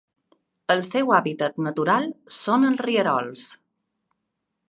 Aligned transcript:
El 0.75 0.79
seu 0.87 1.11
hàbitat 1.17 1.59
natural 1.67 2.09
són 2.39 2.67
els 2.71 2.83
rierols. 2.87 3.47